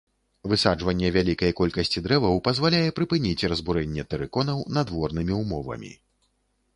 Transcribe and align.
Высаджванне 0.51 1.09
вялікай 1.17 1.51
колькасці 1.59 2.01
дрэваў 2.07 2.39
дазваляе 2.47 2.89
прыпыніць 2.99 3.47
разбурэнне 3.53 4.07
тэрыконаў 4.15 4.65
надворнымі 4.79 5.33
ўмовамі. 5.41 5.93